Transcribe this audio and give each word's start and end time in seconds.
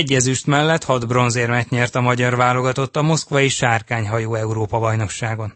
Egy 0.00 0.12
ezüst 0.12 0.46
mellett 0.46 0.84
hat 0.84 1.08
bronzérmet 1.08 1.68
nyert 1.70 1.94
a 1.94 2.06
magyar 2.10 2.36
válogatott 2.36 2.94
a 2.96 3.02
moszkvai 3.02 3.48
sárkányhajó 3.48 4.34
Európa 4.34 4.78
bajnokságon. 4.78 5.50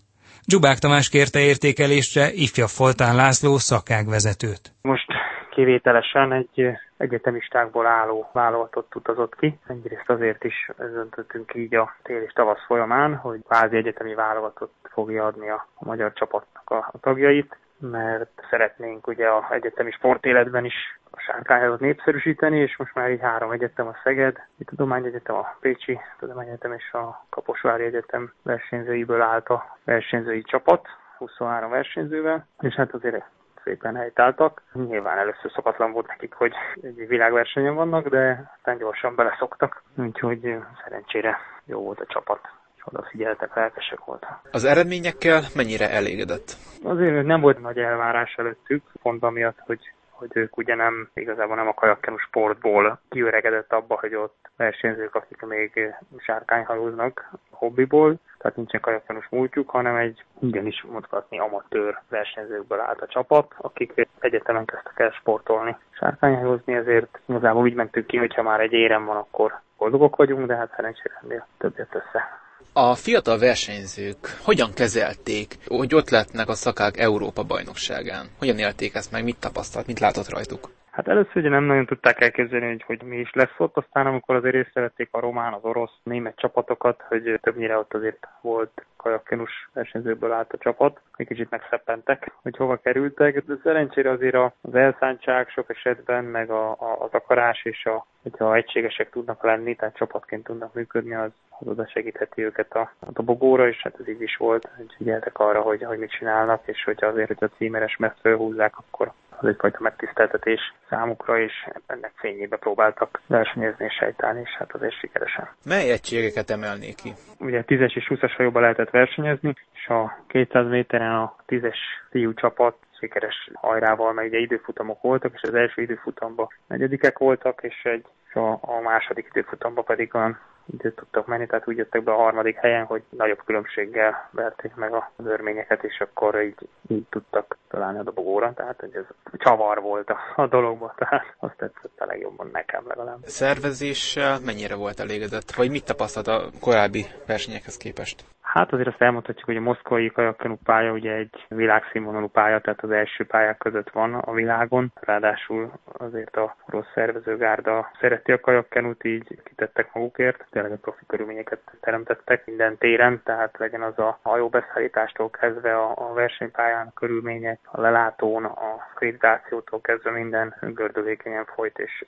Dzsubák 0.46 0.78
Tamás 0.78 1.08
kérte 1.08 1.40
értékelésre 1.52 2.24
ifja 2.44 2.66
Foltán 2.66 3.14
László 3.16 3.52
szakágvezetőt. 3.56 4.62
Most 4.82 5.10
kivételesen 5.50 6.32
egy 6.32 6.56
egyetemistákból 6.96 7.86
álló 7.86 8.30
válogatott 8.32 8.94
utazott 8.94 9.34
ki. 9.36 9.58
Egyrészt 9.66 10.10
azért 10.10 10.44
is 10.44 10.70
döntöttünk 10.76 11.54
így 11.54 11.74
a 11.74 11.94
tél 12.02 12.22
és 12.26 12.32
tavasz 12.32 12.64
folyamán, 12.66 13.14
hogy 13.16 13.40
kvázi 13.48 13.76
egyetemi 13.76 14.14
válogatott 14.14 14.88
fogja 14.92 15.24
adni 15.26 15.48
a, 15.50 15.66
magyar 15.78 16.12
csapatnak 16.12 16.70
a 16.70 16.98
tagjait, 17.00 17.56
mert 17.80 18.46
szeretnénk 18.50 19.06
ugye 19.06 19.26
a 19.26 19.48
egyetemi 19.52 19.90
sportéletben 19.90 20.64
is 20.64 20.74
a 21.10 21.20
sárkányhajót 21.20 21.80
népszerűsíteni, 21.80 22.58
és 22.58 22.76
most 22.76 22.94
már 22.94 23.10
így 23.10 23.20
három 23.20 23.50
egyetem 23.50 23.86
a 23.86 23.96
Szeged, 24.04 24.36
a 24.36 24.64
Tudományegyetem, 24.64 25.34
a 25.34 25.56
Pécsi 25.60 25.98
Tudományegyetem 26.18 26.72
és 26.72 26.92
a 26.92 27.26
Kaposvári 27.28 27.84
Egyetem 27.84 28.32
versenyzőiből 28.42 29.20
állt 29.20 29.48
a 29.48 29.76
versenyzői 29.84 30.42
csapat, 30.42 30.86
23 31.18 31.70
versenyzővel, 31.70 32.46
és 32.60 32.74
hát 32.74 32.94
azért 32.94 33.24
szépen 33.64 33.96
helytáltak. 33.96 34.62
Nyilván 34.72 35.18
először 35.18 35.50
szokatlan 35.54 35.92
volt 35.92 36.06
nekik, 36.06 36.34
hogy 36.34 36.52
egy 36.82 37.08
világversenyen 37.08 37.74
vannak, 37.74 38.08
de 38.08 38.50
aztán 38.56 38.78
gyorsan 38.78 39.14
beleszoktak, 39.14 39.82
úgyhogy 39.96 40.56
szerencsére 40.84 41.38
jó 41.64 41.80
volt 41.80 42.00
a 42.00 42.06
csapat 42.06 42.40
odafigyeltek, 42.84 43.54
lelkesek 43.54 44.04
voltak. 44.04 44.40
Az 44.50 44.64
eredményekkel 44.64 45.40
mennyire 45.54 45.90
elégedett? 45.90 46.56
Azért 46.90 47.24
nem 47.24 47.40
volt 47.40 47.60
nagy 47.60 47.78
elvárás 47.78 48.34
előttük, 48.34 48.82
pont 49.02 49.22
amiatt, 49.22 49.58
hogy 49.58 49.92
hogy 50.10 50.30
ők 50.32 50.56
ugye 50.56 50.74
nem, 50.74 51.08
igazából 51.14 51.56
nem 51.56 51.68
a 51.68 51.74
kajakkenu 51.74 52.16
sportból 52.16 53.00
kiöregedett 53.08 53.72
abba, 53.72 53.98
hogy 54.00 54.14
ott 54.14 54.50
versenyzők, 54.56 55.14
akik 55.14 55.42
még 55.42 55.94
sárkányhajóznak 56.18 57.30
hobbiból, 57.50 58.14
tehát 58.38 58.56
nincsen 58.56 58.80
kajakkenus 58.80 59.28
múltjuk, 59.30 59.70
hanem 59.70 59.96
egy 59.96 60.24
igenis 60.40 60.84
mondhatni 60.90 61.38
amatőr 61.38 62.00
versenyzőkből 62.08 62.80
állt 62.80 63.00
a 63.00 63.06
csapat, 63.06 63.54
akik 63.56 64.08
egyetemen 64.18 64.64
kezdtek 64.64 64.98
el 64.98 65.10
sportolni. 65.10 65.76
Sárkányhajózni, 65.90 66.74
ezért 66.74 67.20
igazából 67.26 67.62
úgy 67.62 67.74
mentünk 67.74 68.06
ki, 68.06 68.16
hogyha 68.16 68.42
már 68.42 68.60
egy 68.60 68.72
érem 68.72 69.04
van, 69.04 69.16
akkor 69.16 69.60
boldogok 69.78 70.16
vagyunk, 70.16 70.46
de 70.46 70.56
hát 70.56 70.72
szerencsére 70.76 71.46
többet 71.58 71.94
össze. 71.94 72.48
A 72.72 72.94
fiatal 72.94 73.38
versenyzők 73.38 74.38
hogyan 74.42 74.72
kezelték, 74.72 75.58
hogy 75.66 75.94
ott 75.94 76.10
lettnek 76.10 76.48
a 76.48 76.54
szakák 76.54 76.98
Európa 76.98 77.42
bajnokságán? 77.42 78.28
Hogyan 78.38 78.58
élték 78.58 78.94
ezt 78.94 79.10
meg, 79.10 79.24
mit 79.24 79.36
tapasztalt, 79.36 79.86
mit 79.86 80.00
látott 80.00 80.28
rajtuk? 80.28 80.70
Hát 81.00 81.08
először 81.08 81.36
ugye 81.36 81.48
nem 81.48 81.64
nagyon 81.64 81.86
tudták 81.86 82.20
elképzelni, 82.20 82.66
hogy, 82.66 82.82
hogy 82.82 83.02
mi 83.02 83.16
is 83.16 83.32
lesz 83.32 83.54
ott, 83.58 83.76
aztán 83.76 84.06
amikor 84.06 84.34
azért 84.34 84.54
észrevették 84.54 85.08
a 85.10 85.20
román, 85.20 85.52
az 85.52 85.64
orosz, 85.64 85.98
német 86.02 86.36
csapatokat, 86.36 87.04
hogy 87.08 87.38
többnyire 87.42 87.78
ott 87.78 87.94
azért 87.94 88.28
volt 88.40 88.84
kajakkenus 88.96 89.70
versenyzőből 89.72 90.32
állt 90.32 90.52
a 90.52 90.58
csapat, 90.58 91.00
egy 91.16 91.26
kicsit 91.26 91.50
megszeppentek, 91.50 92.32
hogy 92.42 92.56
hova 92.56 92.76
kerültek, 92.76 93.44
de 93.44 93.54
szerencsére 93.62 94.10
azért 94.10 94.34
az 94.60 94.74
elszántság 94.74 95.48
sok 95.48 95.70
esetben, 95.70 96.24
meg 96.24 96.50
a, 96.50 96.70
a, 96.70 96.96
az 96.98 97.10
akarás 97.12 97.64
és 97.64 97.84
a, 97.84 98.06
hogyha 98.22 98.54
egységesek 98.54 99.10
tudnak 99.10 99.42
lenni, 99.42 99.74
tehát 99.74 99.96
csapatként 99.96 100.44
tudnak 100.44 100.74
működni, 100.74 101.14
az, 101.14 101.30
az 101.58 101.66
oda 101.66 101.86
segítheti 101.86 102.44
őket 102.44 102.74
a, 102.74 102.92
a 102.98 103.10
dobogóra, 103.10 103.68
és 103.68 103.82
hát 103.82 104.00
ez 104.00 104.08
így 104.08 104.22
is 104.22 104.36
volt, 104.36 104.68
hogy 104.76 104.94
figyeltek 104.96 105.38
arra, 105.38 105.60
hogy, 105.60 105.82
hogy 105.82 105.98
mit 105.98 106.10
csinálnak, 106.10 106.62
és 106.66 106.84
hogy 106.84 107.04
azért, 107.04 107.28
hogy 107.28 107.50
a 107.50 107.56
címeres 107.56 107.96
messze 107.96 108.16
fölhúzzák, 108.20 108.78
akkor 108.78 109.12
az 109.42 109.48
egyfajta 109.48 109.78
megtiszteltetés 109.80 110.60
számukra, 110.88 111.40
és 111.40 111.52
ennek 111.86 112.12
fényébe 112.16 112.56
próbáltak 112.56 113.20
versenyezni 113.26 113.84
és 113.84 113.94
sejtálni, 113.94 114.40
és 114.40 114.50
hát 114.58 114.72
azért 114.72 114.98
sikeresen. 114.98 115.48
Mely 115.64 115.90
egységeket 115.90 116.50
emelnék 116.50 116.94
ki? 116.94 117.12
Ugye 117.38 117.64
10-es 117.66 117.96
és 117.96 118.06
20-as 118.10 118.32
hajóba 118.36 118.60
lehetett 118.60 118.90
versenyezni, 118.90 119.54
és 119.74 119.86
a 119.88 120.24
200 120.26 120.68
méteren 120.68 121.14
a 121.14 121.34
10-es 121.46 121.78
fiú 122.10 122.34
csapat 122.34 122.76
sikeres 122.98 123.50
hajrával, 123.54 124.12
mert 124.12 124.28
ugye 124.28 124.38
időfutamok 124.38 125.02
voltak, 125.02 125.32
és 125.34 125.42
az 125.42 125.54
első 125.54 125.82
időfutamban 125.82 126.48
negyedikek 126.66 127.18
voltak, 127.18 127.58
és 127.62 127.82
egy 127.82 128.04
és 128.30 128.36
a, 128.36 128.52
a 128.60 128.80
második 128.82 129.26
időfutamban 129.30 129.84
pedig 129.84 130.14
olyan 130.14 130.38
időt 130.72 130.96
tudtak 130.96 131.26
menni, 131.26 131.46
tehát 131.46 131.68
úgy 131.68 131.76
jöttek 131.76 132.02
be 132.02 132.12
a 132.12 132.16
harmadik 132.16 132.56
helyen, 132.56 132.84
hogy 132.84 133.02
nagyobb 133.08 133.44
különbséggel 133.44 134.28
verték 134.30 134.74
meg 134.74 134.92
az 134.92 135.26
örményeket, 135.26 135.84
és 135.84 136.00
akkor 136.00 136.42
így, 136.42 136.68
így 136.88 137.06
tudtak 137.10 137.56
találni 137.68 137.98
a 137.98 138.02
dobogóra, 138.02 138.52
tehát 138.52 138.80
hogy 138.80 138.94
ez 138.94 139.04
csavar 139.38 139.80
volt 139.80 140.10
a, 140.10 140.18
a 140.36 140.46
dologban, 140.46 140.92
tehát 140.96 141.34
azt 141.38 141.56
tetszett 141.56 141.98
a 142.00 142.04
legjobban 142.04 142.48
nekem 142.52 142.82
legalább. 142.86 143.18
Szervezéssel 143.22 144.38
mennyire 144.44 144.74
volt 144.74 145.00
elégedett, 145.00 145.52
vagy 145.52 145.70
mit 145.70 145.84
tapasztalt 145.84 146.26
a 146.26 146.50
korábbi 146.60 147.06
versenyekhez 147.26 147.76
képest? 147.76 148.24
Hát 148.52 148.72
azért 148.72 148.88
azt 148.88 149.02
elmondhatjuk, 149.02 149.46
hogy 149.46 149.56
a 149.56 149.60
moszkvai 149.60 150.10
kajakkenu 150.10 150.56
pálya 150.64 150.92
ugye 150.92 151.12
egy 151.12 151.46
világszínvonalú 151.48 152.26
pálya, 152.26 152.60
tehát 152.60 152.82
az 152.82 152.90
első 152.90 153.26
pályák 153.26 153.58
között 153.58 153.90
van 153.90 154.14
a 154.14 154.32
világon. 154.32 154.92
Ráadásul 155.00 155.72
azért 155.98 156.36
a 156.36 156.56
rossz 156.66 156.92
szervezőgárda 156.94 157.90
szereti 158.00 158.32
a 158.32 158.40
kajakkenut, 158.40 159.04
így 159.04 159.42
kitettek 159.44 159.94
magukért. 159.94 160.46
Tényleg 160.50 160.72
a 160.72 160.76
profi 160.76 161.04
körülményeket 161.06 161.60
teremtettek 161.80 162.46
minden 162.46 162.78
téren, 162.78 163.20
tehát 163.24 163.58
legyen 163.58 163.82
az 163.82 163.98
a 163.98 164.18
hajóbeszállítástól 164.22 165.30
kezdve 165.30 165.76
a, 165.76 165.92
a 165.96 166.12
versenypályán 166.12 166.86
a 166.86 166.98
körülmények, 166.98 167.58
a 167.64 167.80
lelátón, 167.80 168.44
a 168.44 168.88
kreditációtól 168.94 169.80
kezdve 169.80 170.10
minden 170.10 170.54
gördülékenyen 170.60 171.44
folyt, 171.44 171.78
és 171.78 172.04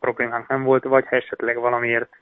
problémánk 0.00 0.48
nem 0.48 0.62
volt, 0.62 0.84
vagy 0.84 1.06
ha 1.08 1.16
esetleg 1.16 1.58
valamiért 1.58 2.16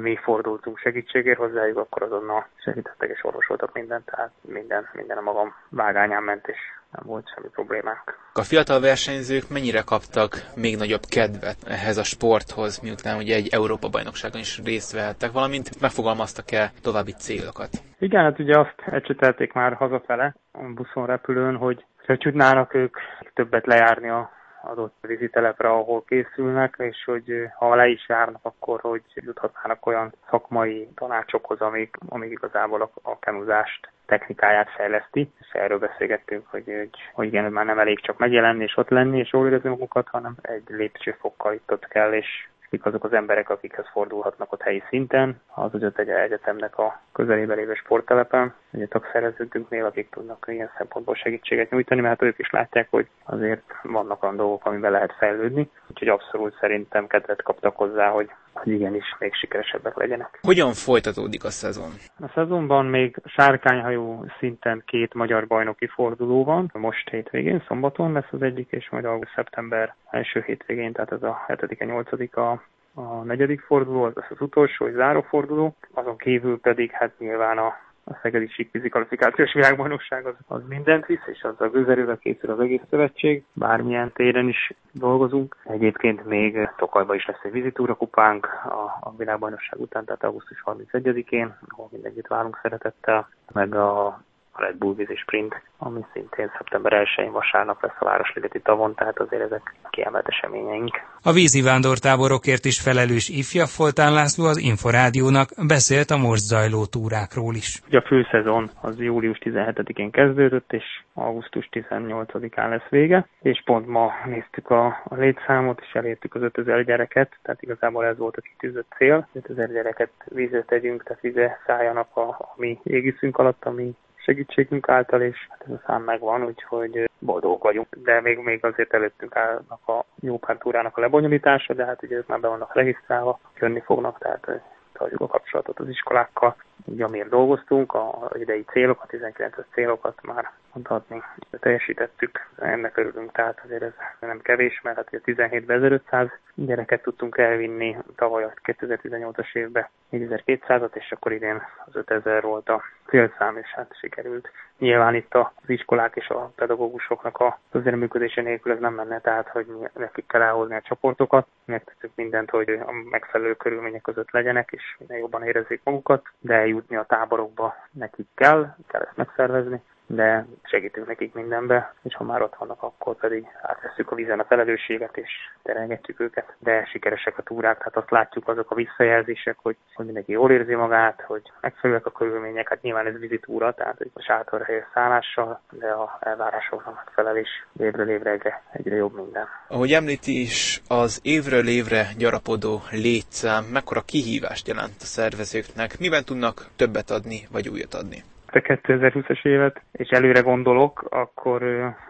mi 0.00 0.16
fordultunk 0.16 0.78
segítségért 0.78 1.38
hozzájuk, 1.38 1.78
akkor 1.78 2.02
azonnal 2.02 2.46
segítettek 2.64 3.10
és 3.10 3.24
orvosoltak 3.24 3.72
mindent, 3.72 4.04
tehát 4.04 4.30
minden, 4.40 4.88
minden 4.92 5.16
a 5.16 5.20
magam 5.20 5.54
vágányán 5.68 6.22
ment, 6.22 6.46
és 6.48 6.58
nem 6.90 7.02
volt 7.06 7.32
semmi 7.34 7.48
problémánk. 7.48 8.18
A 8.32 8.42
fiatal 8.42 8.80
versenyzők 8.80 9.48
mennyire 9.50 9.82
kaptak 9.82 10.30
még 10.56 10.76
nagyobb 10.76 11.04
kedvet 11.08 11.56
ehhez 11.66 11.96
a 11.96 12.02
sporthoz, 12.02 12.78
miután 12.78 13.16
ugye 13.16 13.34
egy 13.34 13.48
Európa-bajnokságon 13.52 14.40
is 14.40 14.60
részt 14.64 14.92
vehettek, 14.92 15.32
valamint 15.32 15.80
megfogalmaztak-e 15.80 16.72
további 16.82 17.12
célokat? 17.12 17.70
Igen, 17.98 18.22
hát 18.22 18.38
ugye 18.38 18.58
azt 18.58 18.82
ecsetelték 18.90 19.52
már 19.52 19.72
hazafele 19.72 20.34
a 20.52 20.62
buszon 20.74 21.06
repülőn, 21.06 21.56
hogy 21.56 21.84
ha 22.06 22.16
tudnának 22.16 22.74
ők 22.74 22.96
többet 23.34 23.66
lejárni 23.66 24.08
a 24.08 24.30
adott 24.66 24.94
vizitelepre, 25.00 25.68
ahol 25.68 26.04
készülnek, 26.06 26.74
és 26.78 27.04
hogy 27.04 27.48
ha 27.58 27.74
le 27.74 27.86
is 27.86 28.08
járnak, 28.08 28.40
akkor 28.42 28.80
hogy 28.80 29.02
juthatnának 29.14 29.86
olyan 29.86 30.12
szakmai 30.30 30.88
tanácsokhoz, 30.94 31.60
amik, 31.60 31.96
amik 32.08 32.30
igazából 32.30 32.82
a, 32.82 32.90
a 33.02 33.18
kenuzást 33.18 33.88
technikáját 34.06 34.70
fejleszti, 34.70 35.30
és 35.40 35.48
erről 35.52 35.78
beszélgettünk, 35.78 36.46
hogy, 36.50 36.64
hogy, 36.64 36.90
hogy 37.12 37.26
igen, 37.26 37.52
már 37.52 37.64
nem 37.64 37.78
elég 37.78 38.00
csak 38.00 38.18
megjelenni 38.18 38.62
és 38.62 38.76
ott 38.76 38.88
lenni 38.88 39.18
és 39.18 39.32
jól 39.32 39.46
érezni 39.46 39.68
magukat, 39.68 40.08
hanem 40.08 40.34
egy 40.42 40.64
lépcsőfokkal 40.66 41.52
itt 41.52 41.72
ott 41.72 41.88
kell, 41.88 42.12
és 42.12 42.48
kik 42.76 42.86
azok 42.86 43.04
az 43.04 43.12
emberek, 43.12 43.50
akikhez 43.50 43.88
fordulhatnak 43.92 44.52
ott 44.52 44.62
helyi 44.62 44.82
szinten, 44.88 45.40
az 45.54 45.74
ott 45.74 45.98
egy 45.98 46.08
egyetemnek 46.08 46.78
a 46.78 47.00
közelébe 47.12 47.54
lévő 47.54 47.74
sporttelepen, 47.74 48.54
egy 48.70 48.88
tagszervezőkünknél, 48.88 49.84
akik 49.84 50.10
tudnak 50.10 50.46
ilyen 50.48 50.70
szempontból 50.76 51.14
segítséget 51.14 51.70
nyújtani, 51.70 52.00
mert 52.00 52.20
hát 52.20 52.28
ők 52.28 52.38
is 52.38 52.50
látják, 52.50 52.86
hogy 52.90 53.06
azért 53.24 53.62
vannak 53.82 54.22
olyan 54.22 54.36
dolgok, 54.36 54.66
amiben 54.66 54.90
lehet 54.90 55.12
fejlődni, 55.18 55.70
úgyhogy 55.90 56.08
abszolút 56.08 56.56
szerintem 56.60 57.06
kedvet 57.06 57.42
kaptak 57.42 57.76
hozzá, 57.76 58.08
hogy, 58.08 58.30
hogy 58.58 58.72
igenis 58.72 59.16
még 59.18 59.34
sikeresebbek 59.34 59.96
legyenek. 59.96 60.38
Hogyan 60.42 60.72
folytatódik 60.72 61.44
a 61.44 61.50
szezon? 61.50 61.90
A 62.20 62.28
szezonban 62.34 62.86
még 62.86 63.16
sárkányhajó 63.24 64.26
szinten 64.38 64.82
két 64.86 65.14
magyar 65.14 65.46
bajnoki 65.46 65.86
forduló 65.86 66.44
van. 66.44 66.70
Most 66.74 67.08
hétvégén, 67.08 67.64
szombaton 67.66 68.12
lesz 68.12 68.30
az 68.30 68.42
egyik, 68.42 68.70
és 68.70 68.90
majd 68.90 69.04
augusztus-szeptember 69.04 69.94
első 70.10 70.42
hétvégén, 70.46 70.92
tehát 70.92 71.12
ez 71.12 71.22
a 71.22 71.44
7 71.68 71.78
8 71.78 72.36
a 72.36 72.62
a 72.96 73.22
negyedik 73.24 73.60
forduló, 73.60 74.02
az 74.02 74.14
lesz 74.14 74.30
az 74.30 74.40
utolsó, 74.40 74.84
vagy 74.84 74.94
záró 74.94 75.20
forduló, 75.20 75.76
azon 75.92 76.16
kívül 76.16 76.60
pedig 76.60 76.90
hát 76.90 77.18
nyilván 77.18 77.58
a, 77.58 77.76
a 78.10 78.18
Szegedi 78.22 78.48
Síkvízi 78.48 78.88
Kvalifikációs 78.88 79.52
Világbajnokság 79.52 80.26
az, 80.26 80.34
az 80.46 80.60
mindent 80.68 81.06
visz, 81.06 81.26
és 81.26 81.42
az 81.42 81.60
a 81.60 81.68
gőzerővel 81.68 82.18
készül 82.18 82.50
az 82.50 82.60
egész 82.60 82.80
szövetség, 82.90 83.44
bármilyen 83.52 84.12
téren 84.12 84.48
is 84.48 84.72
dolgozunk. 84.92 85.56
Egyébként 85.64 86.24
még 86.24 86.68
Tokajba 86.76 87.14
is 87.14 87.26
lesz 87.26 87.42
egy 87.42 87.52
vizitúra 87.52 87.94
kupánk 87.94 88.46
a, 88.64 88.98
a 89.00 89.14
világbajnokság 89.16 89.80
után, 89.80 90.04
tehát 90.04 90.24
augusztus 90.24 90.62
31-én, 90.66 91.58
ahol 91.68 91.88
mindenkit 91.92 92.26
várunk 92.26 92.58
szeretettel, 92.62 93.28
meg 93.52 93.74
a 93.74 94.20
a 94.56 94.62
Red 94.62 94.76
Bull 94.76 94.94
vízi 94.94 95.16
sprint, 95.16 95.62
ami 95.78 96.04
szintén 96.12 96.50
szeptember 96.56 96.92
1-én 97.16 97.32
vasárnap 97.32 97.82
lesz 97.82 97.96
a 97.98 98.04
Városligeti 98.04 98.60
tavon, 98.60 98.94
tehát 98.94 99.18
azért 99.18 99.42
ezek 99.42 99.74
kiemelt 99.90 100.28
eseményeink. 100.28 101.00
A 101.22 101.32
vízi 101.32 101.62
vándortáborokért 101.62 102.64
is 102.64 102.80
felelős 102.80 103.28
ifja 103.28 103.66
Foltán 103.66 104.12
László 104.12 104.44
az 104.44 104.58
Inforádiónak 104.58 105.48
beszélt 105.66 106.10
a 106.10 106.16
most 106.16 106.42
zajló 106.42 106.84
túrákról 106.84 107.54
is. 107.54 107.82
Ugye 107.88 107.98
a 107.98 108.06
főszezon 108.06 108.70
az 108.82 109.00
július 109.00 109.38
17-én 109.40 110.10
kezdődött, 110.10 110.72
és 110.72 110.84
augusztus 111.14 111.68
18-án 111.72 112.68
lesz 112.68 112.88
vége, 112.90 113.26
és 113.42 113.62
pont 113.64 113.86
ma 113.86 114.12
néztük 114.26 114.70
a, 114.70 114.86
a 114.86 115.14
létszámot, 115.14 115.80
és 115.80 115.92
elértük 115.92 116.34
az 116.34 116.42
5000 116.42 116.84
gyereket, 116.84 117.36
tehát 117.42 117.62
igazából 117.62 118.04
ez 118.04 118.18
volt 118.18 118.36
a 118.36 118.40
kitűzött 118.40 118.92
cél, 118.96 119.28
5000 119.32 119.72
gyereket 119.72 120.10
vízre 120.24 120.62
tegyünk, 120.62 121.02
tehát 121.02 121.22
vízre 121.22 121.60
szálljanak 121.66 122.08
a, 122.16 122.28
a 122.28 122.54
mi 122.56 122.78
égiszünk 122.82 123.38
alatt, 123.38 123.64
ami 123.64 123.94
segítségünk 124.26 124.88
által, 124.88 125.22
és 125.22 125.46
hát 125.48 125.64
ez 125.66 125.72
a 125.72 125.82
szám 125.86 126.02
megvan, 126.02 126.44
úgyhogy 126.44 127.10
boldogok 127.18 127.62
vagyunk. 127.62 127.86
De 127.96 128.20
még, 128.20 128.38
még 128.38 128.64
azért 128.64 128.94
előttünk 128.94 129.36
állnak 129.36 129.88
a 129.88 130.04
jó 130.20 130.38
pár 130.38 130.56
túrának 130.56 130.96
a 130.96 131.00
lebonyolítása, 131.00 131.74
de 131.74 131.84
hát 131.84 132.02
ugye 132.02 132.16
ők 132.16 132.26
már 132.26 132.40
be 132.40 132.48
vannak 132.48 132.74
regisztrálva, 132.74 133.38
jönni 133.60 133.80
fognak, 133.80 134.18
tehát 134.18 134.62
tartjuk 134.92 135.20
a 135.20 135.26
kapcsolatot 135.26 135.78
az 135.78 135.88
iskolákkal. 135.88 136.56
Ugye 136.84 137.04
amiért 137.04 137.28
dolgoztunk, 137.28 137.94
a 137.94 138.30
idei 138.34 138.64
célokat, 138.64 139.10
19-es 139.12 139.64
célokat 139.72 140.22
már 140.22 140.52
mondhatni 140.72 141.22
teljesítettük, 141.50 142.48
ennek 142.58 142.96
örülünk, 142.96 143.32
tehát 143.32 143.60
azért 143.64 143.82
ez 143.82 143.92
nem 144.20 144.40
kevés, 144.40 144.80
mert 144.82 144.96
hát 144.96 145.08
17.500 145.10 146.30
gyereket 146.54 147.02
tudtunk 147.02 147.38
elvinni, 147.38 147.96
tavaly 148.16 148.44
a 148.44 148.52
2018-as 148.64 149.54
évben 149.54 149.88
4200-at, 150.12 150.94
és 150.94 151.12
akkor 151.12 151.32
idén 151.32 151.62
az 151.84 151.96
5000 151.96 152.42
volt 152.42 152.68
a 152.68 152.82
célszám, 153.06 153.56
és 153.56 153.68
hát 153.68 153.96
sikerült. 154.00 154.50
Nyilván 154.78 155.14
itt 155.14 155.34
az 155.34 155.46
iskolák 155.66 156.16
és 156.16 156.28
a 156.28 156.52
pedagógusoknak 156.56 157.38
a 157.38 157.58
közreműködése 157.70 158.42
nélkül 158.42 158.72
ez 158.72 158.78
nem 158.78 158.94
menne, 158.94 159.20
tehát 159.20 159.48
hogy 159.48 159.66
nekik 159.94 160.26
kell 160.26 160.42
elhozni 160.42 160.74
a 160.74 160.80
csoportokat, 160.80 161.46
megtettük 161.64 162.10
mindent, 162.14 162.50
hogy 162.50 162.68
a 162.68 162.92
megfelelő 163.10 163.54
körülmények 163.54 164.02
között 164.02 164.30
legyenek, 164.30 164.68
és 164.72 164.96
minél 164.98 165.18
jobban 165.18 165.42
érezzék 165.42 165.80
magukat, 165.84 166.26
de 166.38 166.65
eljutni 166.66 166.96
a 166.96 167.04
táborokba 167.08 167.74
nekik 167.92 168.28
kell, 168.34 168.74
kell 168.86 169.02
ezt 169.02 169.16
megszervezni, 169.16 169.82
de 170.06 170.46
segítünk 170.62 171.06
nekik 171.06 171.34
mindenbe, 171.34 171.94
és 172.02 172.14
ha 172.14 172.24
már 172.24 172.42
ott 172.42 172.54
vannak, 172.54 172.82
akkor 172.82 173.16
pedig 173.16 173.46
átveszük 173.62 174.10
a 174.10 174.14
vízen 174.14 174.40
a 174.40 174.44
felelősséget, 174.44 175.16
és 175.16 175.30
terelgetjük 175.62 176.20
őket. 176.20 176.54
De 176.58 176.84
sikeresek 176.84 177.38
a 177.38 177.42
túrák, 177.42 177.78
tehát 177.78 177.96
azt 177.96 178.10
látjuk 178.10 178.48
azok 178.48 178.70
a 178.70 178.74
visszajelzések, 178.74 179.56
hogy, 179.62 179.76
hogy 179.94 180.04
mindenki 180.04 180.32
jól 180.32 180.50
érzi 180.50 180.74
magát, 180.74 181.22
hogy 181.26 181.42
megfelelőek 181.60 182.06
a 182.06 182.10
körülmények, 182.10 182.68
hát 182.68 182.82
nyilván 182.82 183.06
ez 183.06 183.18
vizitúra, 183.18 183.74
tehát 183.74 184.00
a 184.14 184.22
sátorhelyes 184.22 184.84
szállással, 184.94 185.60
de 185.70 185.88
a 185.88 186.18
elvárásoknak 186.20 186.94
megfelelés 186.94 187.66
évről 187.78 188.08
évre 188.08 188.30
egyre, 188.30 188.62
egyre 188.72 188.96
jobb 188.96 189.14
minden. 189.14 189.48
Ahogy 189.68 189.92
említi 189.92 190.40
is, 190.40 190.82
az 190.88 191.20
évről 191.22 191.68
évre 191.68 192.06
gyarapodó 192.18 192.80
létszám 192.90 193.64
mekkora 193.64 194.00
kihívást 194.00 194.68
jelent 194.68 194.94
a 195.00 195.04
szervezőknek, 195.04 195.98
miben 195.98 196.24
tudnak 196.24 196.66
többet 196.76 197.10
adni, 197.10 197.46
vagy 197.50 197.68
újat 197.68 197.94
adni? 197.94 198.24
A 198.56 198.60
2020-as 198.60 199.46
évet, 199.46 199.80
és 199.92 200.08
előre 200.08 200.40
gondolok, 200.40 201.04
akkor 201.10 201.62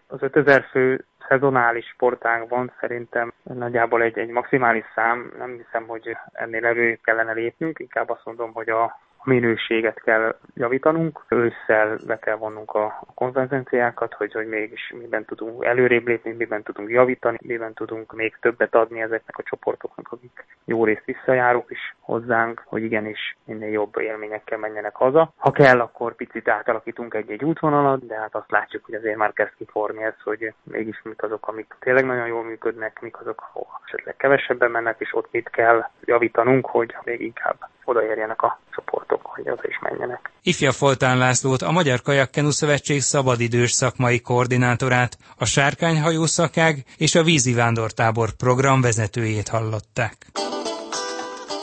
az 0.06 0.22
5000 0.22 0.64
fő 0.70 1.04
szezonális 1.28 1.86
sportágban 1.86 2.72
szerintem 2.80 3.32
nagyjából 3.42 4.02
egy, 4.02 4.18
egy 4.18 4.28
maximális 4.28 4.84
szám, 4.94 5.32
nem 5.38 5.56
hiszem, 5.56 5.86
hogy 5.86 6.16
ennél 6.32 6.66
elő 6.66 6.98
kellene 7.02 7.32
lépnünk, 7.32 7.78
inkább 7.78 8.10
azt 8.10 8.24
mondom, 8.24 8.52
hogy 8.52 8.68
a 8.68 9.00
minőséget 9.26 10.00
kell 10.00 10.36
javítanunk, 10.54 11.24
ősszel 11.28 11.98
be 12.06 12.18
kell 12.18 12.36
vonnunk 12.36 12.72
a 12.72 13.00
konvergenciákat, 13.14 14.14
hogy, 14.14 14.32
hogy 14.32 14.46
mégis 14.46 14.92
miben 14.98 15.24
tudunk 15.24 15.64
előrébb 15.64 16.06
lépni, 16.06 16.32
miben 16.32 16.62
tudunk 16.62 16.90
javítani, 16.90 17.38
miben 17.42 17.72
tudunk 17.74 18.12
még 18.14 18.36
többet 18.40 18.74
adni 18.74 19.00
ezeknek 19.00 19.38
a 19.38 19.42
csoportoknak, 19.42 20.12
akik 20.12 20.44
jó 20.64 20.84
részt 20.84 21.04
visszajárók 21.04 21.70
is 21.70 21.96
hozzánk, 22.06 22.62
hogy 22.66 22.82
igenis 22.82 23.36
minél 23.44 23.70
jobb 23.70 23.98
élményekkel 23.98 24.58
menjenek 24.58 24.96
haza. 24.96 25.32
Ha 25.36 25.50
kell, 25.50 25.80
akkor 25.80 26.14
picit 26.14 26.48
átalakítunk 26.48 27.14
egy-egy 27.14 27.44
útvonalat, 27.44 28.06
de 28.06 28.14
hát 28.14 28.34
azt 28.34 28.50
látjuk, 28.50 28.84
hogy 28.84 28.94
azért 28.94 29.16
már 29.16 29.32
kezd 29.32 29.52
kiforni 29.56 30.02
ez, 30.02 30.14
hogy 30.24 30.52
mégis 30.62 31.00
mik 31.04 31.22
azok, 31.22 31.48
amik 31.48 31.74
tényleg 31.80 32.04
nagyon 32.04 32.26
jól 32.26 32.44
működnek, 32.44 33.00
mik 33.00 33.20
azok, 33.20 33.48
ahol 33.48 33.66
esetleg 33.86 34.16
kevesebben 34.16 34.70
mennek, 34.70 34.96
és 34.98 35.14
ott 35.14 35.28
mit 35.30 35.48
kell 35.48 35.84
javítanunk, 36.04 36.66
hogy 36.66 36.96
még 37.04 37.20
inkább 37.20 37.56
odaérjenek 37.84 38.42
a 38.42 38.60
csoportok, 38.70 39.20
hogy 39.22 39.48
az 39.48 39.58
is 39.62 39.78
menjenek. 39.78 40.30
Ifja 40.42 40.72
Foltán 40.72 41.18
Lászlót, 41.18 41.62
a 41.62 41.70
Magyar 41.70 42.00
Kajakkenu 42.02 42.50
Szövetség 42.50 43.00
szabadidős 43.00 43.70
szakmai 43.70 44.20
koordinátorát, 44.20 45.16
a 45.38 45.44
Sárkányhajó 45.44 46.24
szakág 46.24 46.74
és 46.96 47.14
a 47.14 47.22
Vízi 47.22 47.54
Vándortábor 47.54 48.28
program 48.36 48.80
vezetőjét 48.80 49.48
hallották. 49.48 50.14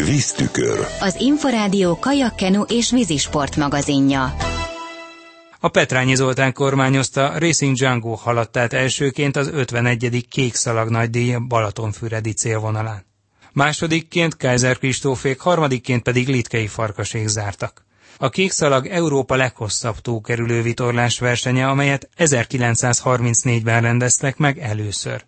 Víztükör. 0.05 0.87
Az 0.99 1.15
Inforádió 1.19 1.99
kajakkenu 1.99 2.61
és 2.61 2.91
vízisport 2.91 3.55
magazinja. 3.55 4.35
A 5.59 5.67
Petrányi 5.67 6.15
Zoltán 6.15 6.53
kormányozta 6.53 7.33
Racing 7.37 7.75
Django 7.75 8.13
haladt 8.13 8.57
át 8.57 8.73
elsőként 8.73 9.35
az 9.35 9.47
51. 9.47 10.25
kék 10.29 10.55
szalag 10.55 10.89
nagydíj 10.89 11.35
Balatonfüredi 11.47 12.33
célvonalán. 12.33 13.05
Másodikként 13.53 14.37
Kaiser 14.37 14.77
Kristófék, 14.77 15.39
harmadikként 15.39 16.03
pedig 16.03 16.27
Litkei 16.27 16.67
Farkasék 16.67 17.27
zártak. 17.27 17.85
A 18.17 18.29
kékszalag 18.29 18.85
Európa 18.87 19.35
leghosszabb 19.35 19.99
tókerülő 19.99 20.61
vitorlás 20.61 21.19
versenye, 21.19 21.67
amelyet 21.67 22.09
1934-ben 22.17 23.81
rendeztek 23.81 24.37
meg 24.37 24.57
először. 24.59 25.23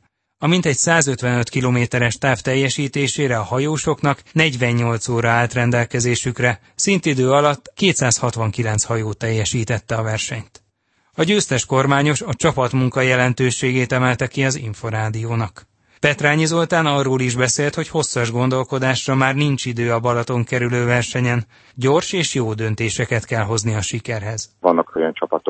A 0.46 0.48
mintegy 0.48 0.76
155 0.76 1.50
kilométeres 1.50 2.18
táv 2.18 2.40
teljesítésére 2.40 3.38
a 3.38 3.44
hajósoknak 3.44 4.22
48 4.32 5.08
óra 5.08 5.30
állt 5.30 5.54
rendelkezésükre, 5.54 6.60
szintidő 6.76 7.32
alatt 7.32 7.72
269 7.76 8.84
hajó 8.84 9.14
teljesítette 9.14 9.96
a 9.96 10.04
versenyt. 10.04 10.64
A 11.14 11.24
győztes 11.24 11.66
kormányos 11.66 12.22
a 12.22 12.34
csapatmunka 12.34 13.02
jelentőségét 13.02 13.92
emelte 13.92 14.28
ki 14.28 14.44
az 14.44 14.56
Inforádiónak. 14.56 15.68
Petrányi 16.00 16.46
Zoltán 16.46 16.86
arról 16.86 17.22
is 17.22 17.36
beszélt, 17.36 17.76
hogy 17.76 17.88
hosszas 17.88 18.32
gondolkodásra 18.32 19.16
már 19.16 19.36
nincs 19.36 19.66
idő 19.66 19.92
a 19.94 20.00
Balaton 20.00 20.44
kerülő 20.44 20.86
versenyen. 20.86 21.46
Gyors 21.76 22.14
és 22.14 22.34
jó 22.34 22.54
döntéseket 22.54 23.26
kell 23.26 23.44
hozni 23.44 23.74
a 23.74 23.82
sikerhez. 23.82 24.50
Vannak 24.60 24.96
olyan 24.96 25.14
csapatok, 25.14 25.45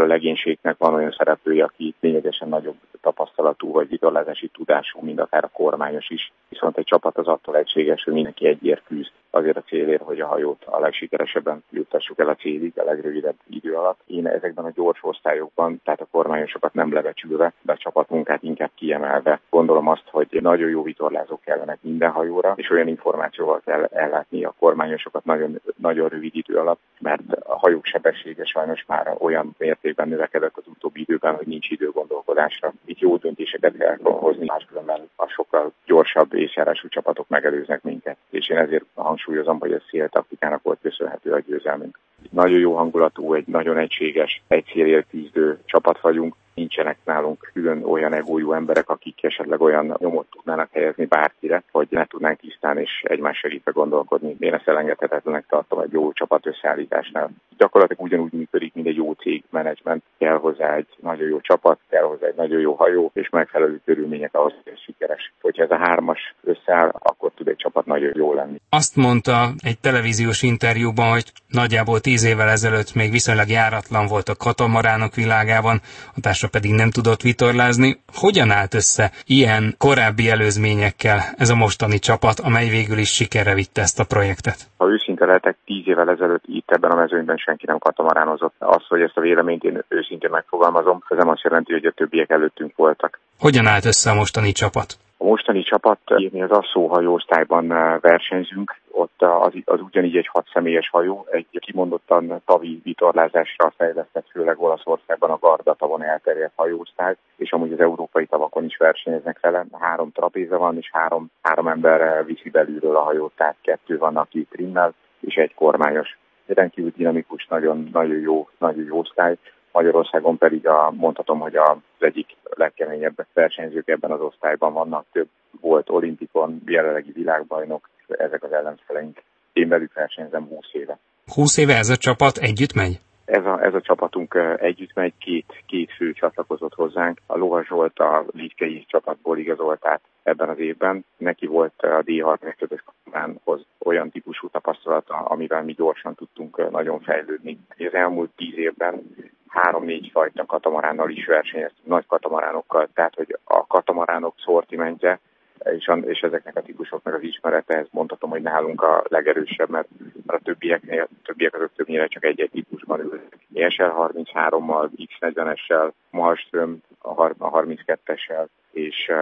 ahol 0.00 0.12
a 0.12 0.14
legénységnek 0.14 0.76
van 0.78 0.94
olyan 0.94 1.14
szereplője, 1.18 1.64
aki 1.64 1.94
lényegesen 2.00 2.48
nagyobb 2.48 2.76
tapasztalatú 3.00 3.72
vagy 3.72 3.88
vitorlázási 3.88 4.48
tudású, 4.48 5.00
mint 5.00 5.20
akár 5.20 5.44
a 5.44 5.50
kormányos 5.52 6.10
is. 6.10 6.32
Viszont 6.50 6.78
egy 6.78 6.84
csapat 6.84 7.18
az 7.18 7.26
attól 7.26 7.56
egységes, 7.56 8.04
hogy 8.04 8.12
mindenki 8.12 8.46
egyért 8.46 8.82
küzd 8.86 9.10
azért 9.30 9.56
a 9.56 9.62
célért, 9.62 10.02
hogy 10.02 10.20
a 10.20 10.26
hajót 10.26 10.64
a 10.64 10.78
legsikeresebben 10.78 11.64
juttassuk 11.70 12.18
el 12.18 12.28
a 12.28 12.34
célig 12.34 12.72
a 12.78 12.84
legrövidebb 12.84 13.36
idő 13.50 13.74
alatt. 13.74 14.00
Én 14.06 14.26
ezekben 14.26 14.64
a 14.64 14.72
gyors 14.74 14.98
osztályokban, 15.02 15.80
tehát 15.84 16.00
a 16.00 16.06
kormányosokat 16.10 16.74
nem 16.74 16.92
lebecsülve, 16.92 17.52
de 17.62 17.72
a 17.72 17.76
csapatmunkát 17.76 18.42
inkább 18.42 18.70
kiemelve 18.74 19.40
gondolom 19.50 19.88
azt, 19.88 20.08
hogy 20.10 20.38
nagyon 20.40 20.68
jó 20.68 20.82
vitorlázók 20.82 21.40
kellenek 21.40 21.78
minden 21.80 22.10
hajóra, 22.10 22.52
és 22.56 22.70
olyan 22.70 22.88
információval 22.88 23.60
kell 23.64 23.84
ellátni 23.84 24.44
a 24.44 24.54
kormányosokat 24.58 25.24
nagyon, 25.24 25.60
nagyon 25.76 26.08
rövid 26.08 26.36
idő 26.36 26.56
alatt, 26.56 26.80
mert 26.98 27.22
a 27.32 27.58
hajók 27.58 27.84
sebessége 27.84 28.44
sajnos 28.44 28.84
már 28.86 29.16
olyan 29.18 29.54
mértékben 29.58 30.08
növekedett 30.08 30.56
az 30.56 30.66
utóbbi 30.66 31.00
időben, 31.00 31.34
hogy 31.34 31.46
nincs 31.46 31.70
idő 31.70 31.90
gondolkodásra. 31.90 32.72
Itt 32.84 32.98
jó 32.98 33.16
döntéseket 33.16 33.76
kell 33.76 33.96
hozni, 34.02 34.46
máskülönben 34.46 35.08
a 35.16 35.26
sokkal 35.26 35.72
gyorsabb 35.86 36.34
észjárású 36.40 36.88
csapatok 36.88 37.28
megelőznek 37.28 37.82
minket. 37.82 38.16
És 38.30 38.48
én 38.48 38.56
ezért 38.56 38.84
hangsúlyozom, 38.94 39.58
hogy 39.58 39.72
ez 39.72 39.82
szél 39.90 40.08
taktikának 40.08 40.62
volt 40.62 40.78
köszönhető 40.82 41.32
a 41.32 41.38
győzelmünk. 41.38 41.98
Nagyon 42.30 42.58
jó 42.58 42.76
hangulatú, 42.76 43.34
egy 43.34 43.46
nagyon 43.46 43.78
egységes, 43.78 44.42
egy 44.48 44.64
célért 44.64 45.06
tízdő 45.08 45.58
csapat 45.64 46.00
vagyunk, 46.00 46.34
nincsenek 46.60 46.98
nálunk 47.04 47.50
külön 47.52 47.84
olyan 47.84 48.12
egójú 48.12 48.52
emberek, 48.52 48.88
akik 48.88 49.24
esetleg 49.24 49.60
olyan 49.60 49.96
nyomot 49.98 50.26
tudnának 50.30 50.68
helyezni 50.72 51.04
bárkire, 51.04 51.62
hogy 51.72 51.86
ne 51.90 52.04
tudnánk 52.04 52.38
tisztán 52.38 52.78
és 52.78 52.90
egymás 53.02 53.38
segítve 53.38 53.70
gondolkodni. 53.70 54.36
Én 54.38 54.54
ezt 54.54 54.68
elengedhetetlenek 54.68 55.44
tartom 55.48 55.78
egy 55.80 55.92
jó 55.92 56.12
csapat 56.12 56.46
összeállításnál. 56.46 57.30
Gyakorlatilag 57.56 58.02
ugyanúgy 58.02 58.32
működik, 58.32 58.74
mint 58.74 58.86
egy 58.86 58.96
jó 58.96 59.12
cég 59.12 59.44
menedzsment. 59.50 60.02
Kell 60.18 60.36
hozzá 60.36 60.74
egy 60.74 60.86
nagyon 60.96 61.28
jó 61.28 61.40
csapat, 61.40 61.78
kell 61.88 62.02
hozzá 62.02 62.26
egy 62.26 62.34
nagyon 62.36 62.60
jó 62.60 62.72
hajó, 62.74 63.10
és 63.14 63.28
megfelelő 63.28 63.80
körülmények 63.84 64.34
ahhoz, 64.34 64.52
hogy 64.62 64.72
ez 64.72 64.80
sikeres. 64.80 65.32
Hogyha 65.40 65.62
ez 65.62 65.70
a 65.70 65.78
hármas 65.78 66.34
összeáll, 66.42 66.90
akkor 66.98 67.30
tud 67.34 67.48
egy 67.48 67.56
csapat 67.56 67.86
nagyon 67.86 68.12
jó 68.14 68.34
lenni. 68.34 68.60
Azt 68.68 68.96
mondta 68.96 69.48
egy 69.58 69.78
televíziós 69.80 70.42
interjúban, 70.42 71.10
hogy 71.10 71.32
nagyjából 71.48 72.00
tíz 72.00 72.24
évvel 72.24 72.48
ezelőtt 72.48 72.94
még 72.94 73.10
viszonylag 73.10 73.48
járatlan 73.48 74.06
volt 74.06 74.28
a 74.28 74.34
katamaránok 74.34 75.14
világában, 75.14 75.80
a 76.16 76.20
társak 76.20 76.49
pedig 76.50 76.72
nem 76.72 76.90
tudott 76.90 77.20
vitorlázni. 77.20 78.00
Hogyan 78.14 78.50
állt 78.50 78.74
össze 78.74 79.10
ilyen 79.26 79.74
korábbi 79.78 80.30
előzményekkel 80.30 81.18
ez 81.36 81.50
a 81.50 81.54
mostani 81.54 81.98
csapat, 81.98 82.40
amely 82.40 82.68
végül 82.68 82.98
is 82.98 83.14
sikerre 83.14 83.54
vitte 83.54 83.80
ezt 83.82 84.00
a 84.00 84.04
projektet? 84.04 84.58
Ha 84.76 84.88
őszinte 84.88 85.26
lehetek, 85.26 85.56
tíz 85.64 85.88
évvel 85.88 86.10
ezelőtt 86.10 86.44
itt 86.46 86.70
ebben 86.70 86.90
a 86.90 86.96
mezőnyben 86.96 87.36
senki 87.36 87.66
nem 87.66 87.78
katamaránozott. 87.78 88.54
Az, 88.58 88.86
hogy 88.88 89.00
ezt 89.00 89.16
a 89.16 89.20
véleményt 89.20 89.64
én 89.64 89.84
őszintén 89.88 90.30
megfogalmazom, 90.30 91.02
ez 91.08 91.16
nem 91.16 91.28
azt 91.28 91.42
jelenti, 91.42 91.72
hogy 91.72 91.84
a 91.84 91.92
többiek 91.92 92.30
előttünk 92.30 92.76
voltak. 92.76 93.20
Hogyan 93.38 93.66
állt 93.66 93.84
össze 93.84 94.10
a 94.10 94.14
mostani 94.14 94.52
csapat? 94.52 94.98
Mostani 95.30 95.62
csapat, 95.62 95.98
mi 96.32 96.42
az 96.42 96.50
Asszó 96.50 96.86
hajóosztályban 96.86 97.72
eh, 97.72 98.00
versenyzünk, 98.00 98.76
ott 98.90 99.22
az, 99.22 99.52
az 99.64 99.80
ugyanígy 99.80 100.16
egy 100.16 100.28
hat 100.32 100.46
személyes 100.52 100.88
hajó, 100.90 101.26
egy 101.30 101.46
kimondottan 101.50 102.42
tavi 102.44 102.80
vitorlázásra 102.84 103.72
fejlesztett, 103.76 104.26
főleg 104.30 104.60
Olaszországban 104.60 105.30
a 105.30 105.38
Garda 105.40 105.74
tavon 105.74 106.02
elterjedt 106.02 106.52
hajóosztály, 106.54 107.16
és 107.36 107.52
amúgy 107.52 107.72
az 107.72 107.80
európai 107.80 108.26
tavakon 108.26 108.64
is 108.64 108.76
versenyeznek 108.76 109.40
vele. 109.40 109.64
Három 109.80 110.12
trapéza 110.12 110.58
van, 110.58 110.76
és 110.76 110.90
három, 110.92 111.30
három 111.42 111.68
ember 111.68 112.24
viszi 112.24 112.50
belülről 112.50 112.96
a 112.96 113.02
hajót, 113.02 113.32
tehát 113.36 113.56
kettő 113.62 113.98
van, 113.98 114.16
aki 114.16 114.46
trimmel, 114.50 114.94
és 115.20 115.34
egy 115.34 115.54
kormányos. 115.54 116.18
Rendkívül 116.46 116.92
dinamikus, 116.96 117.46
nagyon, 117.46 117.88
nagyon 117.92 118.20
jó, 118.20 118.48
nagyon 118.58 118.84
jó 118.84 118.98
osztály. 118.98 119.36
Magyarországon 119.72 120.38
pedig 120.38 120.66
a, 120.68 120.90
mondhatom, 120.96 121.38
hogy 121.38 121.56
az 121.56 121.76
egyik 121.98 122.36
legkeményebb 122.60 123.26
versenyzők 123.32 123.88
ebben 123.88 124.10
az 124.10 124.20
osztályban 124.20 124.72
vannak. 124.72 125.04
Több 125.12 125.28
volt 125.60 125.90
olimpikon, 125.90 126.62
jelenlegi 126.66 127.12
világbajnok, 127.12 127.88
ezek 128.06 128.42
az 128.42 128.52
ellenfeleink. 128.52 129.22
Én 129.52 129.68
velük 129.68 129.92
versenyzem 129.92 130.44
20 130.46 130.66
éve. 130.72 130.98
20 131.34 131.56
éve 131.56 131.76
ez 131.76 131.88
a 131.88 131.96
csapat 131.96 132.36
együtt 132.36 132.74
megy? 132.74 133.00
Ez 133.24 133.44
a, 133.46 133.64
ez 133.64 133.74
a 133.74 133.80
csapatunk 133.80 134.34
együtt 134.56 134.94
megy, 134.94 135.12
két, 135.18 135.62
két 135.66 135.92
fő 135.92 136.12
csatlakozott 136.12 136.74
hozzánk. 136.74 137.18
A 137.26 137.36
Loha 137.36 137.64
Zsolt 137.64 137.98
a 137.98 138.24
Litkei 138.32 138.84
csapatból 138.88 139.38
igazolt 139.38 139.86
át 139.86 140.00
ebben 140.22 140.48
az 140.48 140.58
évben. 140.58 141.04
Neki 141.16 141.46
volt 141.46 141.82
a 141.82 142.02
D35-ös 142.06 142.80
kameránhoz 142.84 143.60
olyan 143.78 144.10
típusú 144.10 144.48
tapasztalata, 144.48 145.14
amivel 145.14 145.62
mi 145.62 145.72
gyorsan 145.72 146.14
tudtunk 146.14 146.70
nagyon 146.70 147.00
fejlődni. 147.00 147.58
Az 147.68 147.94
elmúlt 147.94 148.30
tíz 148.36 148.58
évben 148.58 149.02
három-négy 149.50 150.10
fajta 150.12 150.46
katamaránnal 150.46 151.10
is 151.10 151.26
versenyeztünk, 151.26 151.88
nagy 151.88 152.06
katamaránokkal, 152.06 152.88
tehát 152.94 153.14
hogy 153.14 153.38
a 153.44 153.66
katamaránok 153.66 154.34
szortimentje 154.44 155.20
és, 155.64 155.90
és 156.06 156.20
ezeknek 156.20 156.56
a 156.56 156.62
típusoknak 156.62 157.14
az 157.14 157.22
ismerete, 157.22 157.74
ez 157.74 157.86
mondhatom, 157.90 158.30
hogy 158.30 158.42
nálunk 158.42 158.82
a 158.82 159.04
legerősebb, 159.08 159.70
mert, 159.70 159.88
mert 160.26 160.40
a 160.40 160.44
többieknél, 160.44 161.08
többiek 161.24 161.54
azok 161.54 161.70
többnyire 161.76 162.06
csak 162.06 162.24
egy-egy 162.24 162.50
típusban 162.50 163.00
ülnek. 163.00 163.36
SL33-mal, 163.54 164.88
X40-essel, 164.96 165.90
Malmström 166.10 166.78
a 166.98 167.60
32-essel 167.62 168.46
és 168.72 169.08
uh, 169.08 169.16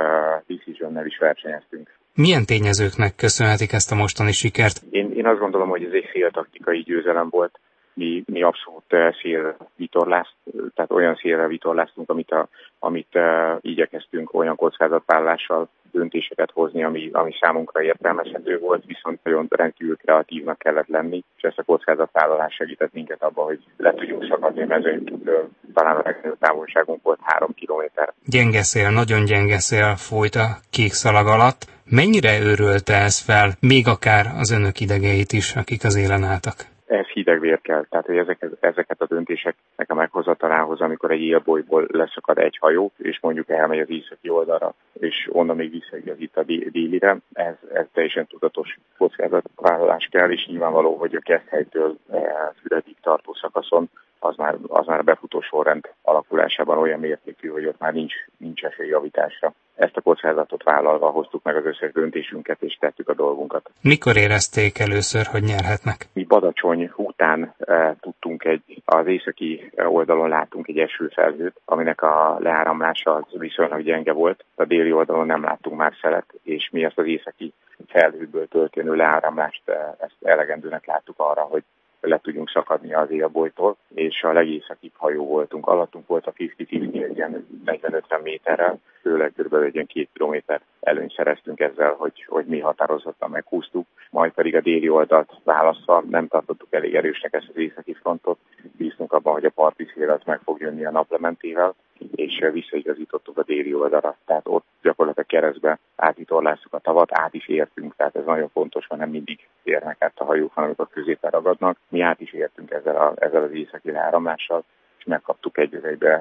Decision-nel 0.46 1.06
is 1.06 1.18
versenyeztünk. 1.18 1.96
Milyen 2.14 2.46
tényezőknek 2.46 3.14
köszönhetik 3.14 3.72
ezt 3.72 3.92
a 3.92 3.94
mostani 3.94 4.32
sikert? 4.32 4.82
Én, 4.90 5.12
én 5.12 5.26
azt 5.26 5.38
gondolom, 5.38 5.68
hogy 5.68 5.84
ez 5.84 5.92
egy 5.92 6.08
féltaktikai 6.10 6.78
győzelem 6.78 7.28
volt 7.30 7.58
mi, 7.98 8.22
mi 8.26 8.42
abszolút 8.42 9.16
szélre 9.20 9.56
vitorlázt, 9.76 10.34
tehát 10.74 10.90
olyan 10.90 11.14
szélre 11.14 11.46
vitorláztunk, 11.46 12.10
amit, 12.10 12.30
a, 12.30 12.48
amit 12.78 13.14
uh, 13.14 13.56
igyekeztünk 13.60 14.34
olyan 14.34 14.56
kockázatállással 14.56 15.68
döntéseket 15.92 16.50
hozni, 16.50 16.82
ami, 16.84 17.10
ami 17.12 17.34
számunkra 17.40 17.82
értelmezhető 17.82 18.58
volt, 18.58 18.84
viszont 18.86 19.20
nagyon 19.22 19.46
rendkívül 19.50 19.96
kreatívnak 19.96 20.58
kellett 20.58 20.86
lenni, 20.86 21.24
és 21.36 21.42
ezt 21.42 21.58
a 21.58 21.62
kockázatvállalás 21.62 22.54
segített 22.54 22.92
minket 22.92 23.22
abban, 23.22 23.44
hogy 23.44 23.64
le 23.76 23.94
tudjunk 23.94 24.26
szakadni 24.28 24.62
a 24.62 24.66
mezőnytől. 24.66 25.48
Talán 25.74 25.96
a 25.96 26.02
legnagyobb 26.04 26.38
távolságunk 26.38 27.02
volt 27.02 27.18
három 27.22 27.54
kilométer. 27.54 28.12
Gyenge 28.26 28.62
szél, 28.62 28.90
nagyon 28.90 29.24
gyenge 29.24 29.58
szél 29.58 29.96
folyt 29.96 30.34
a 30.34 30.46
kék 30.70 30.92
szalag 30.92 31.26
alatt. 31.26 31.66
Mennyire 31.84 32.40
őrölte 32.40 32.94
ez 32.94 33.18
fel, 33.18 33.50
még 33.60 33.86
akár 33.86 34.26
az 34.38 34.50
önök 34.50 34.80
idegeit 34.80 35.32
is, 35.32 35.54
akik 35.56 35.84
az 35.84 35.96
élen 35.96 36.24
álltak? 36.24 36.76
Ez 36.88 37.06
hideg 37.06 37.40
vér 37.40 37.60
kell. 37.60 37.84
Tehát, 37.88 38.06
hogy 38.06 38.16
ezeket, 38.16 38.56
ezeket 38.60 39.00
a 39.00 39.06
döntéseknek 39.06 39.90
a 39.90 39.94
meghozatalához, 39.94 40.80
amikor 40.80 41.10
egy 41.10 41.20
élbolyból 41.20 41.86
leszakad 41.90 42.38
egy 42.38 42.56
hajó, 42.60 42.92
és 42.96 43.20
mondjuk 43.20 43.48
elmegy 43.48 43.78
az 43.78 43.90
északi 43.90 44.28
oldalra, 44.28 44.74
és 44.92 45.28
onnan 45.32 45.56
még 45.56 45.70
visszaigazít 45.70 46.36
a 46.36 46.42
délire, 46.42 47.16
ez, 47.32 47.54
ez 47.72 47.86
teljesen 47.92 48.26
tudatos 48.26 48.78
kockázatvállalás 48.98 50.08
kell, 50.10 50.30
és 50.30 50.46
nyilvánvaló, 50.46 50.94
hogy 50.94 51.14
a 51.14 51.20
kezdhelytől 51.20 51.96
eh, 52.10 52.20
Füredig 52.62 52.96
tartó 53.00 53.34
szakaszon 53.34 53.90
az 54.18 54.36
már, 54.36 54.56
az 54.66 54.86
már 54.86 54.98
a 54.98 55.02
befutó 55.02 55.40
sorrend 55.40 55.88
alakulásában 56.02 56.78
olyan 56.78 57.00
mértékű, 57.00 57.48
hogy 57.48 57.66
ott 57.66 57.78
már 57.78 57.92
nincs, 57.92 58.14
nincs 58.36 58.62
esély 58.62 58.88
javításra. 58.88 59.52
Ezt 59.78 59.96
a 59.96 60.00
kockázatot 60.00 60.62
vállalva 60.62 61.10
hoztuk 61.10 61.42
meg 61.42 61.56
az 61.56 61.64
összes 61.64 61.92
döntésünket, 61.92 62.62
és 62.62 62.76
tettük 62.80 63.08
a 63.08 63.14
dolgunkat. 63.14 63.70
Mikor 63.82 64.16
érezték 64.16 64.78
először, 64.78 65.26
hogy 65.26 65.42
nyerhetnek? 65.42 66.06
Mi 66.12 66.24
Badacsony 66.24 66.90
után 66.96 67.54
e, 67.58 67.96
tudtunk 68.00 68.44
egy, 68.44 68.82
az 68.84 69.06
északi 69.06 69.70
oldalon 69.76 70.28
láttunk 70.28 70.68
egy 70.68 70.78
esőfelhőt, 70.78 71.60
aminek 71.64 72.02
a 72.02 72.36
leáramlása 72.38 73.14
az 73.14 73.24
viszonylag 73.38 73.82
gyenge 73.82 74.12
volt. 74.12 74.44
A 74.54 74.64
déli 74.64 74.92
oldalon 74.92 75.26
nem 75.26 75.42
láttunk 75.42 75.76
már 75.76 75.92
szelet, 76.00 76.34
és 76.42 76.68
mi 76.72 76.84
ezt 76.84 76.98
az 76.98 77.06
északi 77.06 77.52
felhőből 77.86 78.48
történő 78.48 78.94
leáramlást 78.94 79.62
e, 79.68 79.96
ezt 80.00 80.16
elegendőnek 80.22 80.86
láttuk 80.86 81.14
arra, 81.18 81.42
hogy 81.42 81.62
le 82.00 82.18
tudjunk 82.18 82.50
szakadni 82.50 82.94
az 82.94 83.10
élbolytól, 83.10 83.76
és 83.94 84.22
a 84.22 84.32
legészakibb 84.32 84.92
hajó 84.96 85.26
voltunk. 85.26 85.66
Alattunk 85.66 86.06
volt 86.06 86.26
a 86.26 86.32
50-50 86.32 87.04
egy 87.04 87.16
ilyen 87.16 87.46
40-50 87.66 88.22
méterrel, 88.22 88.78
főleg 89.08 89.32
kb. 89.36 89.54
egy 89.54 89.74
ilyen 89.74 89.86
két 89.86 90.08
kilométer 90.12 90.60
előny 90.80 91.12
szereztünk 91.16 91.60
ezzel, 91.60 91.92
hogy, 91.92 92.24
hogy 92.28 92.46
mi 92.46 92.60
határozottan 92.60 93.30
meghúztuk, 93.30 93.86
majd 94.10 94.32
pedig 94.32 94.56
a 94.56 94.60
déli 94.60 94.88
oldalt 94.88 95.32
választva 95.44 96.04
nem 96.10 96.28
tartottuk 96.28 96.68
elég 96.70 96.94
erősnek 96.94 97.32
ezt 97.32 97.48
az 97.48 97.56
északi 97.56 97.94
frontot, 97.94 98.38
bíztunk 98.76 99.12
abban, 99.12 99.32
hogy 99.32 99.44
a 99.44 99.50
parti 99.50 99.90
szél 99.94 100.20
meg 100.24 100.40
fog 100.44 100.60
jönni 100.60 100.84
a 100.84 100.90
naplementével, 100.90 101.74
és 102.14 102.48
visszaigazítottuk 102.52 103.38
a 103.38 103.42
déli 103.42 103.74
oldalra. 103.74 104.16
Tehát 104.26 104.46
ott 104.46 104.64
gyakorlatilag 104.82 105.28
keresztbe 105.28 105.78
átitorláztuk 105.96 106.74
a 106.74 106.78
tavat, 106.78 107.08
át 107.12 107.34
is 107.34 107.48
értünk, 107.48 107.96
tehát 107.96 108.16
ez 108.16 108.24
nagyon 108.24 108.48
fontos, 108.48 108.86
mert 108.88 109.00
nem 109.00 109.10
mindig 109.10 109.48
érnek 109.62 109.96
át 109.98 110.12
a 110.14 110.24
hajók, 110.24 110.52
hanem 110.54 110.72
a 110.76 110.86
középen 110.86 111.30
ragadnak. 111.30 111.76
Mi 111.88 112.00
át 112.00 112.20
is 112.20 112.32
értünk 112.32 112.70
ezzel, 112.70 112.96
a, 112.96 113.12
ezzel 113.16 113.42
az 113.42 113.52
északi 113.52 113.94
áramlással, 113.94 114.64
és 114.98 115.04
megkaptuk 115.04 115.58
egy 115.58 115.74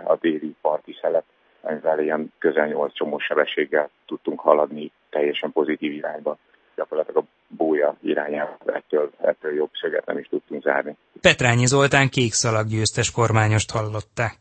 a 0.05 0.17
déli 0.19 0.55
parti 0.61 0.97
szelet, 1.01 1.23
amivel 1.67 1.99
ilyen 1.99 2.33
közel 2.39 2.67
8 2.67 2.93
csomó 2.93 3.19
sebességgel 3.19 3.89
tudtunk 4.05 4.39
haladni 4.39 4.91
teljesen 5.09 5.51
pozitív 5.51 5.91
irányba. 5.91 6.37
Gyakorlatilag 6.75 7.23
a 7.23 7.27
bója 7.47 7.95
irányába 8.01 8.57
ettől, 8.65 9.11
ettől 9.21 9.53
jobb 9.53 9.69
szöget 9.81 10.05
nem 10.05 10.17
is 10.17 10.27
tudtunk 10.27 10.63
zárni. 10.63 10.97
Petrányi 11.21 11.65
Zoltán 11.65 12.09
kék 12.09 12.33
szalag 12.33 12.67
győztes 12.67 13.11
kormányost 13.11 13.71
hallották. 13.71 14.37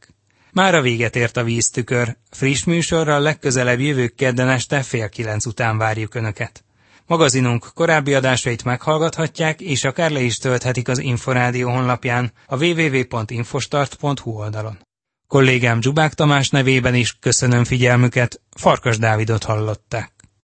Már 0.53 0.75
a 0.75 0.81
véget 0.81 1.17
ért 1.17 1.37
a 1.37 1.45
víztükör. 1.45 2.07
Friss 2.31 2.65
műsorral 2.65 3.21
legközelebb 3.21 3.79
jövő 3.79 4.07
kedden 4.09 4.49
este 4.49 4.83
fél 4.83 5.09
kilenc 5.09 5.47
után 5.47 5.79
várjuk 5.79 6.15
Önöket. 6.15 6.65
Magazinunk 7.07 7.67
korábbi 7.75 8.15
adásait 8.15 8.65
meghallgathatják, 8.65 9.61
és 9.61 9.85
akár 9.85 10.11
le 10.11 10.21
is 10.21 10.39
tölthetik 10.39 10.89
az 10.89 10.99
Inforádió 10.99 11.71
honlapján 11.71 12.31
a 12.47 12.65
www.infostart.hu 12.65 14.31
oldalon. 14.31 14.86
Kollégám 15.29 15.81
Dzsubák 15.81 16.15
Tamás 16.15 16.51
nevében 16.51 16.95
is 16.95 17.19
köszönöm 17.21 17.65
figyelmüket, 17.65 18.41
Farkas 18.51 18.99
Dávidot 18.99 19.45
hallották. 19.45 20.16